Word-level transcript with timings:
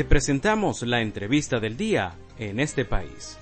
Te 0.00 0.06
presentamos 0.06 0.80
la 0.80 1.02
entrevista 1.02 1.60
del 1.60 1.76
día 1.76 2.14
en 2.38 2.58
este 2.58 2.86
país. 2.86 3.36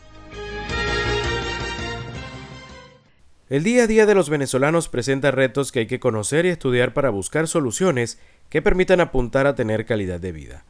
El 3.48 3.62
día 3.62 3.84
a 3.84 3.86
día 3.86 4.06
de 4.06 4.14
los 4.16 4.28
venezolanos 4.28 4.88
presenta 4.88 5.30
retos 5.30 5.70
que 5.70 5.78
hay 5.78 5.86
que 5.86 6.00
conocer 6.00 6.46
y 6.46 6.48
estudiar 6.48 6.94
para 6.94 7.10
buscar 7.10 7.46
soluciones 7.46 8.18
que 8.48 8.60
permitan 8.60 9.00
apuntar 9.00 9.46
a 9.46 9.54
tener 9.54 9.86
calidad 9.86 10.18
de 10.18 10.32
vida. 10.32 10.64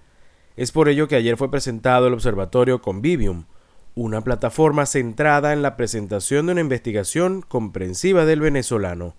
Es 0.59 0.73
por 0.73 0.91
ello 0.91 1.09
que 1.09 1.17
ayer 1.17 1.39
fue 1.39 1.51
presentado 1.51 2.09
el 2.09 2.13
Observatorio 2.13 2.83
Convivium, 2.83 3.47
una 3.95 4.21
plataforma 4.21 4.85
centrada 4.85 5.55
en 5.55 5.63
la 5.63 5.79
presentación 5.79 6.45
de 6.45 6.53
una 6.53 6.61
investigación 6.61 7.41
comprensiva 7.41 8.27
del 8.27 8.41
venezolano, 8.41 9.17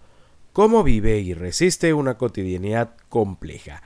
cómo 0.54 0.84
vive 0.84 1.18
y 1.18 1.34
resiste 1.34 1.96
una 1.96 2.20
cotidianidad 2.20 2.92
compleja. 3.10 3.82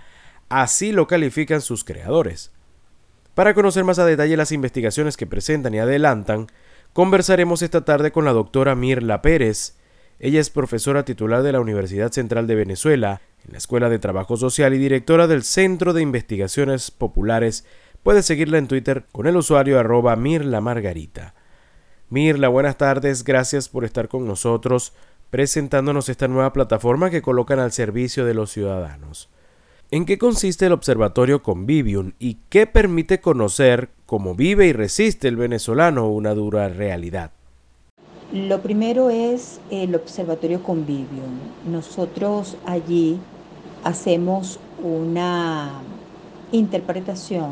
Así 0.49 0.91
lo 0.91 1.07
califican 1.07 1.61
sus 1.61 1.85
creadores. 1.85 2.52
Para 3.33 3.53
conocer 3.53 3.83
más 3.83 3.99
a 3.99 4.05
detalle 4.05 4.37
las 4.37 4.51
investigaciones 4.51 5.17
que 5.17 5.27
presentan 5.27 5.73
y 5.73 5.79
adelantan, 5.79 6.47
conversaremos 6.93 7.61
esta 7.61 7.83
tarde 7.83 8.11
con 8.11 8.25
la 8.25 8.33
doctora 8.33 8.75
Mirla 8.75 9.21
Pérez. 9.21 9.77
Ella 10.19 10.39
es 10.39 10.49
profesora 10.49 11.03
titular 11.03 11.43
de 11.43 11.51
la 11.51 11.59
Universidad 11.59 12.11
Central 12.11 12.47
de 12.47 12.55
Venezuela, 12.55 13.21
en 13.45 13.53
la 13.53 13.57
Escuela 13.57 13.89
de 13.89 13.99
Trabajo 13.99 14.38
Social 14.38 14.73
y 14.73 14.77
directora 14.77 15.27
del 15.27 15.43
Centro 15.43 15.93
de 15.93 16.01
Investigaciones 16.01 16.91
Populares 16.91 17.65
Puedes 18.03 18.25
seguirla 18.25 18.57
en 18.57 18.67
Twitter 18.67 19.05
con 19.13 19.27
el 19.27 19.38
usuario 19.38 19.79
arroba 19.79 20.17
Mirla 20.17 20.59
Margarita. 20.59 21.33
Mirla, 22.09 22.49
buenas 22.49 22.77
tardes, 22.77 23.23
gracias 23.23 23.69
por 23.69 23.85
estar 23.85 24.09
con 24.09 24.27
nosotros 24.27 24.91
presentándonos 25.29 26.09
esta 26.09 26.27
nueva 26.27 26.52
plataforma 26.52 27.09
que 27.09 27.21
colocan 27.21 27.59
al 27.59 27.71
servicio 27.71 28.25
de 28.25 28.33
los 28.33 28.52
ciudadanos. 28.52 29.29
¿En 29.93 30.07
qué 30.07 30.17
consiste 30.17 30.65
el 30.65 30.71
Observatorio 30.71 31.43
Convivium 31.43 32.13
y 32.17 32.39
qué 32.49 32.66
permite 32.66 33.22
conocer 33.22 33.89
cómo 34.08 34.33
vive 34.33 34.66
y 34.66 34.73
resiste 34.73 35.27
el 35.27 35.36
venezolano 35.36 36.09
una 36.09 36.33
dura 36.33 36.67
realidad? 36.67 37.30
Lo 38.31 38.59
primero 38.59 39.11
es 39.11 39.61
el 39.69 39.94
Observatorio 39.94 40.64
Convivium. 40.64 41.38
Nosotros 41.71 42.58
allí 42.66 43.19
hacemos 43.83 44.59
una 44.81 45.73
interpretación 46.52 47.52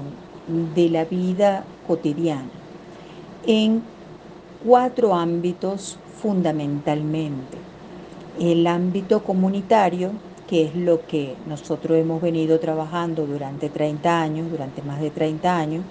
de 0.74 0.90
la 0.90 1.06
vida 1.06 1.64
cotidiana 1.86 2.50
en 3.46 3.84
cuatro 4.66 5.14
ámbitos 5.14 6.00
fundamentalmente. 6.20 7.60
El 8.40 8.66
ámbito 8.66 9.22
comunitario, 9.22 10.10
que 10.52 10.66
es 10.66 10.76
lo 10.76 11.08
que 11.08 11.34
nosotros 11.48 11.98
hemos 11.98 12.22
venido 12.22 12.60
trabajando 12.60 13.26
durante 13.26 13.70
30 13.70 14.22
años, 14.22 14.52
durante 14.52 14.82
más 14.82 15.00
de 15.00 15.10
30 15.10 15.58
años, 15.58 15.86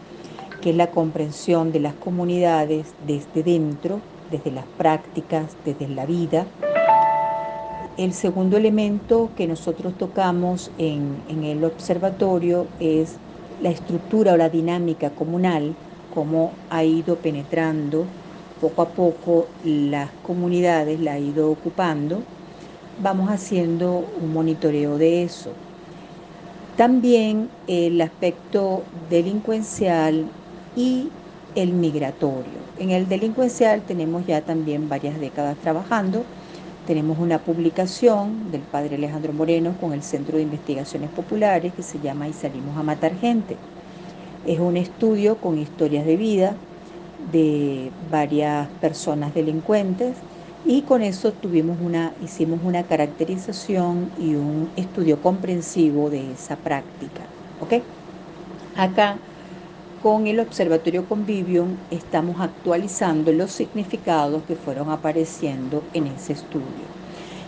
que 0.60 0.68
es 0.68 0.76
la 0.76 0.90
comprensión 0.90 1.72
de 1.72 1.80
las 1.80 1.94
comunidades 1.94 2.88
desde 3.06 3.42
dentro, 3.42 4.00
desde 4.30 4.50
las 4.50 4.66
prácticas, 4.76 5.56
desde 5.64 5.88
la 5.88 6.04
vida. 6.04 6.44
El 7.96 8.12
segundo 8.12 8.58
elemento 8.58 9.30
que 9.34 9.46
nosotros 9.46 9.94
tocamos 9.96 10.70
en, 10.76 11.16
en 11.30 11.44
el 11.44 11.64
observatorio 11.64 12.66
es 12.80 13.14
la 13.62 13.70
estructura 13.70 14.34
o 14.34 14.36
la 14.36 14.50
dinámica 14.50 15.08
comunal, 15.08 15.72
cómo 16.14 16.52
ha 16.68 16.84
ido 16.84 17.16
penetrando 17.16 18.04
poco 18.60 18.82
a 18.82 18.88
poco 18.88 19.46
las 19.64 20.10
comunidades, 20.22 21.00
la 21.00 21.14
ha 21.14 21.18
ido 21.18 21.50
ocupando, 21.50 22.20
vamos 23.02 23.30
haciendo 23.30 24.04
un 24.20 24.32
monitoreo 24.32 24.98
de 24.98 25.22
eso. 25.24 25.52
También 26.76 27.48
el 27.66 28.00
aspecto 28.00 28.82
delincuencial 29.08 30.26
y 30.76 31.08
el 31.54 31.72
migratorio. 31.72 32.60
En 32.78 32.90
el 32.90 33.08
delincuencial 33.08 33.82
tenemos 33.82 34.26
ya 34.26 34.40
también 34.42 34.88
varias 34.88 35.18
décadas 35.20 35.56
trabajando. 35.58 36.24
Tenemos 36.86 37.18
una 37.18 37.38
publicación 37.38 38.50
del 38.50 38.62
padre 38.62 38.96
Alejandro 38.96 39.32
Moreno 39.32 39.74
con 39.80 39.92
el 39.92 40.02
Centro 40.02 40.36
de 40.36 40.44
Investigaciones 40.44 41.10
Populares 41.10 41.72
que 41.74 41.82
se 41.82 42.00
llama 42.00 42.28
Y 42.28 42.32
salimos 42.32 42.76
a 42.76 42.82
matar 42.82 43.14
gente. 43.16 43.56
Es 44.46 44.58
un 44.58 44.76
estudio 44.76 45.36
con 45.36 45.58
historias 45.58 46.06
de 46.06 46.16
vida 46.16 46.54
de 47.32 47.90
varias 48.10 48.68
personas 48.80 49.34
delincuentes 49.34 50.16
y 50.64 50.82
con 50.82 51.02
eso 51.02 51.32
tuvimos 51.32 51.78
una, 51.80 52.12
hicimos 52.22 52.60
una 52.62 52.82
caracterización 52.84 54.10
y 54.18 54.34
un 54.34 54.70
estudio 54.76 55.20
comprensivo 55.20 56.10
de 56.10 56.32
esa 56.32 56.56
práctica. 56.56 57.22
¿ok? 57.60 57.82
Acá 58.76 59.16
con 60.02 60.26
el 60.26 60.40
Observatorio 60.40 61.06
Convivium 61.06 61.76
estamos 61.90 62.40
actualizando 62.40 63.32
los 63.32 63.52
significados 63.52 64.42
que 64.44 64.56
fueron 64.56 64.90
apareciendo 64.90 65.82
en 65.92 66.06
ese 66.06 66.32
estudio. 66.32 66.90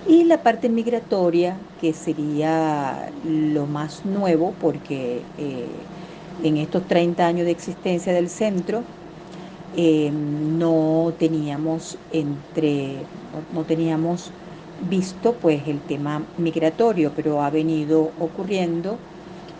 Y 0.06 0.24
la 0.24 0.42
parte 0.42 0.68
migratoria, 0.68 1.56
que 1.80 1.94
sería 1.94 3.10
lo 3.22 3.66
más 3.66 4.04
nuevo, 4.04 4.52
porque 4.60 5.22
eh, 5.38 5.66
en 6.42 6.56
estos 6.56 6.86
30 6.88 7.26
años 7.26 7.46
de 7.46 7.52
existencia 7.52 8.12
del 8.12 8.28
centro, 8.28 8.84
eh, 9.76 10.10
no 10.12 11.12
teníamos 11.18 11.98
entre, 12.12 13.06
no 13.54 13.64
teníamos 13.64 14.30
visto 14.88 15.34
pues 15.34 15.66
el 15.68 15.80
tema 15.80 16.22
migratorio, 16.38 17.12
pero 17.14 17.42
ha 17.42 17.50
venido 17.50 18.12
ocurriendo, 18.20 18.98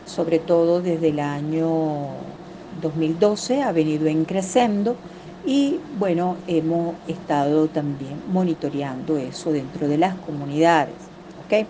sobre 0.04 0.38
todo 0.38 0.82
desde 0.82 1.08
el 1.08 1.20
año 1.20 2.32
2012 2.80 3.62
ha 3.62 3.72
venido 3.72 4.06
creciendo 4.26 4.96
y 5.44 5.80
bueno, 5.98 6.36
hemos 6.46 6.96
estado 7.08 7.68
también 7.68 8.22
monitoreando 8.26 9.16
eso 9.16 9.52
dentro 9.52 9.88
de 9.88 9.98
las 9.98 10.14
comunidades. 10.16 10.94
¿ok? 11.36 11.68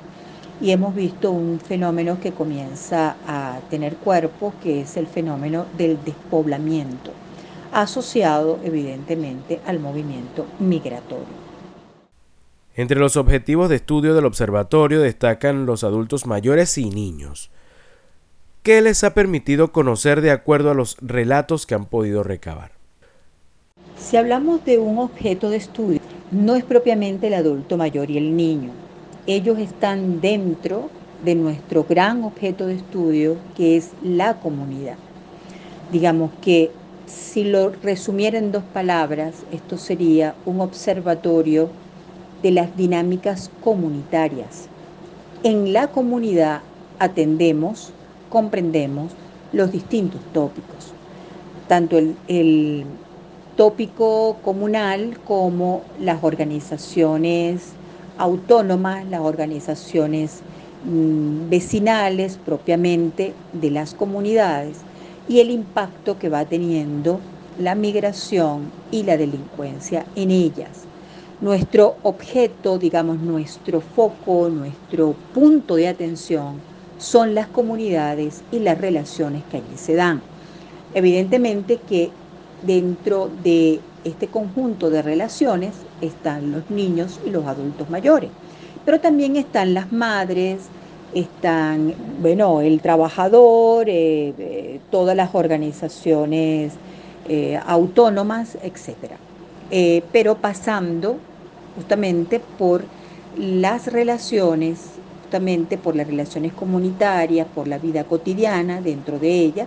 Y 0.60 0.70
hemos 0.70 0.94
visto 0.94 1.32
un 1.32 1.59
fenómeno 1.60 2.20
que 2.20 2.32
comienza 2.34 3.16
a 3.24 3.60
tener 3.69 3.98
cuerpo, 3.98 4.54
que 4.60 4.82
es 4.82 4.97
el 4.97 5.09
fenómeno 5.09 5.66
del 5.72 6.04
despoblamiento, 6.04 7.19
asociado 7.72 8.59
evidentemente 8.62 9.60
al 9.66 9.81
movimiento 9.81 10.47
migratorio. 10.59 11.43
Entre 12.75 12.99
los 12.99 13.16
objetivos 13.16 13.69
de 13.69 13.77
estudio 13.77 14.15
del 14.15 14.25
observatorio 14.25 15.00
destacan 15.00 15.66
los 15.66 15.84
adultos 15.84 16.27
mayores 16.27 16.78
y 16.78 16.88
niños. 16.88 17.50
¿Qué 18.62 18.81
les 18.81 19.05
ha 19.05 19.12
permitido 19.12 19.72
conocer 19.72 20.21
de 20.21 20.31
acuerdo 20.31 20.71
a 20.71 20.75
los 20.75 20.97
relatos 21.00 21.66
que 21.66 21.75
han 21.75 21.84
podido 21.84 22.22
recabar? 22.22 22.72
Si 23.97 24.16
hablamos 24.16 24.65
de 24.65 24.78
un 24.78 24.99
objeto 24.99 25.50
de 25.50 25.56
estudio, 25.56 26.00
no 26.31 26.54
es 26.54 26.65
propiamente 26.65 27.27
el 27.27 27.34
adulto 27.34 27.77
mayor 27.77 28.10
y 28.10 28.19
el 28.19 28.37
niño. 28.37 28.71
Ellos 29.27 29.59
están 29.59 30.21
dentro 30.21 30.91
de 31.25 31.34
nuestro 31.34 31.84
gran 31.84 32.25
objeto 32.25 32.66
de 32.66 32.77
estudio, 32.77 33.37
que 33.56 33.77
es 33.77 33.91
la 34.03 34.41
comunidad. 34.41 34.97
Digamos 35.93 36.31
que 36.41 36.71
si 37.12 37.45
lo 37.45 37.71
resumiera 37.83 38.39
en 38.39 38.53
dos 38.53 38.62
palabras, 38.73 39.34
esto 39.53 39.77
sería 39.78 40.34
un 40.47 40.61
observatorio 40.61 41.69
de 42.43 42.50
las 42.50 42.77
dinámicas 42.77 43.50
comunitarias. 43.62 44.69
En 45.43 45.72
la 45.72 45.89
comunidad 45.89 46.62
atendemos 46.99 47.93
comprendemos 48.28 49.12
los 49.53 49.71
distintos 49.71 50.21
tópicos, 50.33 50.93
tanto 51.69 51.99
el, 51.99 52.87
tópico 53.56 54.39
comunal 54.43 55.19
como 55.27 55.83
las 56.01 56.25
organizaciones 56.25 57.75
autónomas, 58.17 59.05
las 59.11 59.21
organizaciones 59.21 60.41
mm, 60.87 61.51
vecinales 61.51 62.39
propiamente 62.42 63.34
de 63.53 63.71
las 63.71 63.92
comunidades 63.92 64.78
y 65.28 65.41
el 65.41 65.51
impacto 65.51 66.19
que 66.19 66.28
va 66.28 66.45
teniendo 66.45 67.21
la 67.59 67.74
migración 67.74 68.71
y 68.91 69.03
la 69.03 69.16
delincuencia 69.16 70.04
en 70.16 70.30
ellas. 70.30 70.84
Nuestro 71.41 71.97
objeto, 72.03 72.78
digamos, 72.78 73.19
nuestro 73.19 73.80
foco, 73.80 74.48
nuestro 74.48 75.15
punto 75.34 75.74
de 75.74 75.89
atención 75.89 76.60
son 76.98 77.34
las 77.34 77.48
comunidades 77.48 78.42
y 78.53 78.60
las 78.60 78.78
relaciones 78.78 79.42
que 79.51 79.57
allí 79.57 79.77
se 79.77 79.95
dan. 79.95 80.22
Evidentemente 80.95 81.78
que 81.78 82.10
dentro 82.63 83.28
de 83.42 83.80
este 84.04 84.28
conjunto 84.28 84.91
de 84.91 85.03
relaciones 85.03 85.74
están 86.01 86.53
los 86.53 86.71
niños 86.71 87.19
y 87.27 87.30
los 87.30 87.47
adultos 87.47 87.91
mayores, 87.91 88.30
pero 88.84 89.01
también 89.01 89.36
están 89.36 89.74
las 89.74 89.92
madres, 89.92 90.71
están, 91.14 91.94
bueno, 92.20 92.60
el 92.60 92.80
trabajador, 92.80 93.88
eh, 93.88 94.34
eh, 94.38 94.80
todas 94.91 95.16
las 95.16 95.34
organizaciones 95.34 96.72
eh, 97.28 97.60
autónomas, 97.66 98.56
etc. 98.62 98.97
pero 100.12 100.36
pasando 100.36 101.16
justamente 101.76 102.41
por 102.59 102.84
las 103.38 103.86
relaciones 103.86 104.92
por 105.82 105.97
las 105.97 106.06
relaciones 106.06 106.53
comunitarias, 106.53 107.47
por 107.54 107.66
la 107.66 107.78
vida 107.78 108.04
cotidiana 108.04 108.82
dentro 108.82 109.18
de 109.18 109.30
ella 109.30 109.66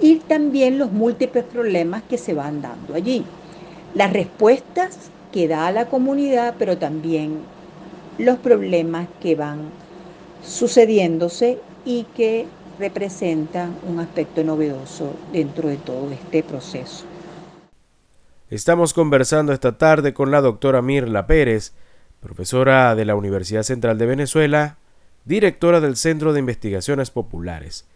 y 0.00 0.16
también 0.16 0.76
los 0.76 0.90
múltiples 0.90 1.44
problemas 1.44 2.02
que 2.02 2.18
se 2.18 2.34
van 2.34 2.60
dando 2.60 2.94
allí. 2.94 3.24
Las 3.94 4.12
respuestas 4.12 4.98
que 5.30 5.46
da 5.46 5.68
a 5.68 5.72
la 5.72 5.86
comunidad, 5.86 6.56
pero 6.58 6.78
también 6.78 7.38
los 8.18 8.38
problemas 8.38 9.06
que 9.20 9.36
van 9.36 9.70
sucediéndose 10.44 11.58
y 11.84 12.04
que 12.16 12.46
representan 12.78 13.76
un 13.88 14.00
aspecto 14.00 14.42
novedoso 14.42 15.14
dentro 15.32 15.68
de 15.68 15.76
todo 15.76 16.10
este 16.10 16.42
proceso. 16.42 17.04
Estamos 18.50 18.92
conversando 18.92 19.52
esta 19.52 19.78
tarde 19.78 20.12
con 20.12 20.30
la 20.30 20.40
doctora 20.40 20.82
Mirla 20.82 21.26
Pérez, 21.26 21.72
profesora 22.20 22.94
de 22.94 23.04
la 23.04 23.14
Universidad 23.14 23.62
Central 23.62 23.98
de 23.98 24.06
Venezuela, 24.06 24.78
directora 25.24 25.80
del 25.80 25.96
Centro 25.96 26.32
de 26.32 26.40
Investigaciones 26.40 27.10
Populares. 27.10 27.86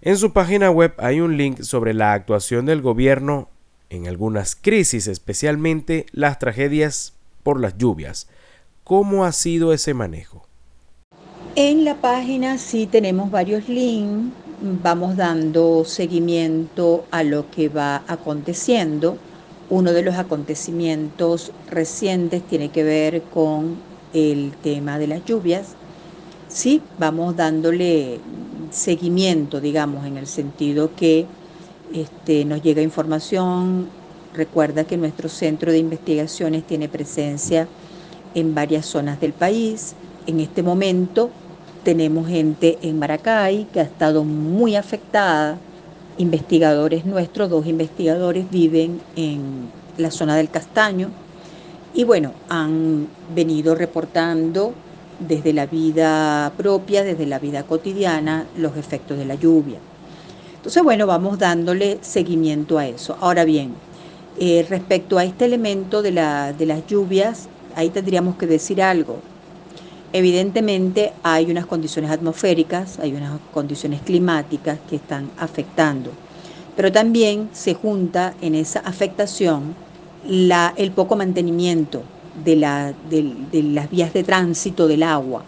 En 0.00 0.16
su 0.16 0.32
página 0.32 0.70
web 0.70 0.94
hay 0.98 1.20
un 1.20 1.36
link 1.36 1.62
sobre 1.62 1.94
la 1.94 2.12
actuación 2.12 2.66
del 2.66 2.82
gobierno 2.82 3.48
en 3.88 4.06
algunas 4.06 4.56
crisis, 4.56 5.06
especialmente 5.06 6.06
las 6.12 6.38
tragedias 6.38 7.14
por 7.42 7.60
las 7.60 7.78
lluvias. 7.78 8.28
¿Cómo 8.82 9.24
ha 9.24 9.32
sido 9.32 9.72
ese 9.72 9.94
manejo? 9.94 10.46
En 11.56 11.84
la 11.84 11.94
página 11.94 12.58
sí 12.58 12.88
tenemos 12.88 13.30
varios 13.30 13.68
links, 13.68 14.34
vamos 14.82 15.16
dando 15.16 15.84
seguimiento 15.84 17.04
a 17.12 17.22
lo 17.22 17.48
que 17.48 17.68
va 17.68 18.02
aconteciendo. 18.08 19.16
Uno 19.70 19.92
de 19.92 20.02
los 20.02 20.16
acontecimientos 20.16 21.52
recientes 21.70 22.42
tiene 22.42 22.70
que 22.70 22.82
ver 22.82 23.22
con 23.22 23.76
el 24.12 24.50
tema 24.64 24.98
de 24.98 25.06
las 25.06 25.24
lluvias. 25.24 25.76
Sí, 26.48 26.82
vamos 26.98 27.36
dándole 27.36 28.18
seguimiento, 28.72 29.60
digamos, 29.60 30.06
en 30.06 30.16
el 30.16 30.26
sentido 30.26 30.90
que 30.96 31.24
este, 31.94 32.44
nos 32.44 32.62
llega 32.62 32.82
información. 32.82 33.86
Recuerda 34.34 34.82
que 34.82 34.96
nuestro 34.96 35.28
centro 35.28 35.70
de 35.70 35.78
investigaciones 35.78 36.64
tiene 36.64 36.88
presencia 36.88 37.68
en 38.34 38.56
varias 38.56 38.86
zonas 38.86 39.20
del 39.20 39.32
país. 39.32 39.94
En 40.26 40.40
este 40.40 40.64
momento 40.64 41.30
tenemos 41.84 42.26
gente 42.26 42.78
en 42.82 42.98
Maracay 42.98 43.66
que 43.72 43.80
ha 43.80 43.84
estado 43.84 44.24
muy 44.24 44.74
afectada. 44.74 45.58
Investigadores 46.16 47.04
nuestros, 47.04 47.50
dos 47.50 47.66
investigadores 47.66 48.50
viven 48.50 49.00
en 49.16 49.68
la 49.98 50.10
zona 50.10 50.36
del 50.36 50.48
Castaño 50.48 51.10
y 51.94 52.02
bueno, 52.04 52.32
han 52.48 53.06
venido 53.34 53.74
reportando 53.74 54.72
desde 55.20 55.52
la 55.52 55.66
vida 55.66 56.52
propia, 56.56 57.04
desde 57.04 57.26
la 57.26 57.38
vida 57.38 57.62
cotidiana, 57.62 58.46
los 58.56 58.76
efectos 58.76 59.16
de 59.16 59.24
la 59.24 59.36
lluvia. 59.36 59.78
Entonces, 60.56 60.82
bueno, 60.82 61.06
vamos 61.06 61.38
dándole 61.38 61.98
seguimiento 62.00 62.78
a 62.78 62.86
eso. 62.86 63.16
Ahora 63.20 63.44
bien, 63.44 63.74
eh, 64.40 64.66
respecto 64.68 65.18
a 65.18 65.24
este 65.24 65.44
elemento 65.44 66.02
de, 66.02 66.10
de 66.10 66.66
las 66.66 66.86
lluvias, 66.86 67.48
ahí 67.76 67.90
tendríamos 67.90 68.36
que 68.36 68.46
decir 68.46 68.82
algo. 68.82 69.18
Evidentemente 70.14 71.12
hay 71.24 71.50
unas 71.50 71.66
condiciones 71.66 72.08
atmosféricas, 72.12 73.00
hay 73.00 73.14
unas 73.14 73.40
condiciones 73.52 74.00
climáticas 74.00 74.78
que 74.88 74.94
están 74.94 75.28
afectando, 75.36 76.12
pero 76.76 76.92
también 76.92 77.50
se 77.52 77.74
junta 77.74 78.32
en 78.40 78.54
esa 78.54 78.78
afectación 78.78 79.74
el 80.24 80.92
poco 80.92 81.16
mantenimiento 81.16 82.04
de, 82.44 82.54
la, 82.54 82.94
de, 83.10 83.60
las 83.64 83.90
vías 83.90 84.12
de 84.12 84.22
tránsito 84.22 84.86
del 84.86 85.02
agua. 85.02 85.42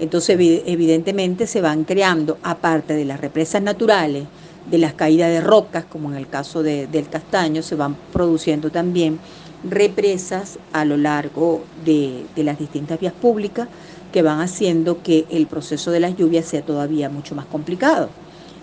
Entonces, 0.00 0.38
evidentemente 0.64 1.46
se 1.46 1.60
van 1.60 1.84
creando, 1.84 2.38
aparte 2.42 2.94
de 2.94 3.04
las 3.04 3.20
represas 3.20 3.60
naturales, 3.60 4.24
de 4.70 4.78
las 4.78 4.94
caídas 4.94 5.28
de 5.28 5.42
rocas, 5.42 5.84
como 5.84 6.10
en 6.10 6.16
el 6.16 6.26
caso 6.26 6.62
del 6.62 7.08
castaño, 7.10 7.60
se 7.60 7.74
van 7.74 7.94
produciendo 8.14 8.70
también 8.70 9.18
represas 9.62 10.58
a 10.72 10.86
lo 10.86 10.96
largo 10.96 11.64
de 11.84 12.24
las 12.36 12.58
distintas 12.58 12.98
vías 12.98 13.12
públicas 13.12 13.68
que 14.16 14.22
van 14.22 14.40
haciendo 14.40 15.02
que 15.02 15.26
el 15.28 15.46
proceso 15.46 15.90
de 15.90 16.00
las 16.00 16.16
lluvias 16.16 16.46
sea 16.46 16.62
todavía 16.62 17.10
mucho 17.10 17.34
más 17.34 17.44
complicado 17.44 18.08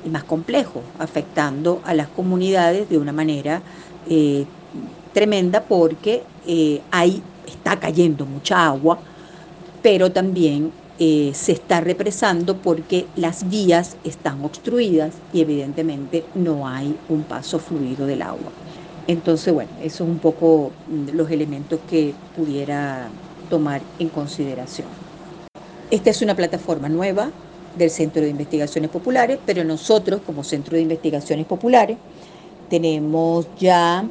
y 0.03 0.09
más 0.09 0.23
complejo, 0.23 0.81
afectando 0.97 1.79
a 1.85 1.93
las 1.93 2.07
comunidades 2.07 2.89
de 2.89 2.97
una 2.97 3.11
manera 3.13 3.61
eh, 4.09 4.45
tremenda 5.13 5.61
porque 5.67 6.23
eh, 6.47 6.81
ahí 6.89 7.21
está 7.45 7.79
cayendo 7.79 8.25
mucha 8.25 8.65
agua, 8.65 8.97
pero 9.83 10.11
también 10.11 10.71
eh, 10.97 11.33
se 11.35 11.51
está 11.51 11.81
represando 11.81 12.57
porque 12.57 13.05
las 13.13 13.47
vías 13.47 13.95
están 14.03 14.43
obstruidas 14.43 15.13
y 15.31 15.41
evidentemente 15.41 16.23
no 16.33 16.67
hay 16.67 16.95
un 17.07 17.25
paso 17.25 17.59
fluido 17.59 18.07
del 18.07 18.23
agua. 18.23 18.49
Entonces, 19.05 19.53
bueno, 19.53 19.69
esos 19.77 19.97
son 19.99 20.09
un 20.09 20.19
poco 20.19 20.71
mm, 20.87 21.09
los 21.13 21.29
elementos 21.29 21.81
que 21.85 22.15
pudiera 22.33 23.11
tomar 23.49 23.81
en 23.99 24.09
consideración. 24.09 25.12
Esta 25.93 26.09
es 26.09 26.23
una 26.23 26.35
plataforma 26.35 26.89
nueva 26.89 27.29
del 27.77 27.91
Centro 27.91 28.23
de 28.23 28.29
Investigaciones 28.29 28.89
Populares, 28.89 29.37
pero 29.45 29.63
nosotros 29.63 30.21
como 30.25 30.43
Centro 30.43 30.75
de 30.75 30.81
Investigaciones 30.81 31.45
Populares 31.45 31.99
tenemos 32.67 33.45
ya 33.59 34.03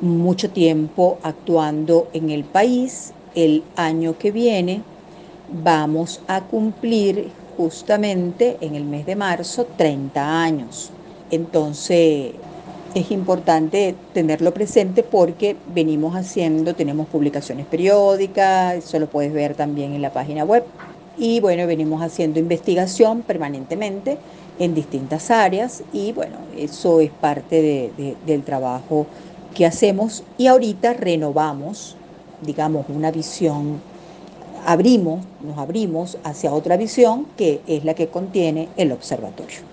mucho 0.00 0.48
tiempo 0.48 1.18
actuando 1.22 2.08
en 2.14 2.30
el 2.30 2.44
país. 2.44 3.12
El 3.34 3.64
año 3.76 4.16
que 4.16 4.32
viene 4.32 4.80
vamos 5.62 6.22
a 6.26 6.40
cumplir 6.40 7.28
justamente 7.58 8.56
en 8.62 8.74
el 8.74 8.84
mes 8.84 9.04
de 9.04 9.14
marzo 9.14 9.66
30 9.76 10.42
años. 10.42 10.90
Entonces, 11.30 12.32
es 12.94 13.10
importante 13.10 13.94
tenerlo 14.12 14.52
presente 14.52 15.02
porque 15.02 15.56
venimos 15.74 16.14
haciendo, 16.14 16.74
tenemos 16.74 17.08
publicaciones 17.08 17.66
periódicas, 17.66 18.76
eso 18.76 18.98
lo 18.98 19.08
puedes 19.08 19.32
ver 19.32 19.54
también 19.54 19.94
en 19.94 20.02
la 20.02 20.12
página 20.12 20.44
web. 20.44 20.64
Y 21.16 21.40
bueno, 21.40 21.66
venimos 21.66 22.02
haciendo 22.02 22.38
investigación 22.38 23.22
permanentemente 23.22 24.18
en 24.58 24.74
distintas 24.74 25.30
áreas 25.30 25.82
y 25.92 26.12
bueno, 26.12 26.36
eso 26.56 27.00
es 27.00 27.10
parte 27.10 27.92
del 28.26 28.42
trabajo 28.42 29.06
que 29.54 29.66
hacemos 29.66 30.24
y 30.38 30.46
ahorita 30.46 30.94
renovamos, 30.94 31.96
digamos, 32.42 32.86
una 32.88 33.10
visión, 33.10 33.80
abrimos, 34.66 35.24
nos 35.42 35.58
abrimos 35.58 36.18
hacia 36.24 36.52
otra 36.52 36.76
visión 36.76 37.26
que 37.36 37.60
es 37.66 37.84
la 37.84 37.94
que 37.94 38.08
contiene 38.08 38.68
el 38.76 38.92
observatorio. 38.92 39.72